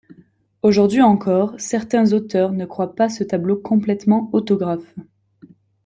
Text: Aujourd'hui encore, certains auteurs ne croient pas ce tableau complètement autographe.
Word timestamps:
Aujourd'hui 0.63 1.03
encore, 1.03 1.53
certains 1.59 2.13
auteurs 2.13 2.53
ne 2.53 2.65
croient 2.65 2.95
pas 2.95 3.07
ce 3.07 3.23
tableau 3.23 3.55
complètement 3.55 4.31
autographe. 4.33 4.95